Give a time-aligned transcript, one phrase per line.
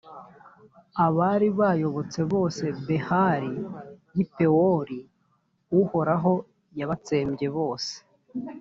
[1.05, 3.51] abari bayobotse bose behali
[4.15, 4.97] y’i pewori,
[5.81, 6.33] uhoraho
[6.79, 7.93] yabatsembyebose